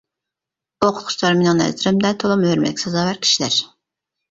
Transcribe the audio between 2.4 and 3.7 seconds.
ھۆرمەتكە سازاۋەر كىشىلەر.